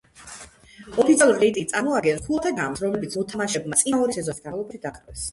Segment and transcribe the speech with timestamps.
[1.01, 5.27] ოფიციალური რეიტინგი წარმოადგენს ქულათა ჯამს, რომლებიც მოთამაშეებმა წინა ორი სეზონის განმავლობაში დააგროვეს.